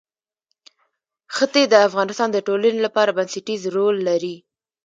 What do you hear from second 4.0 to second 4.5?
لري.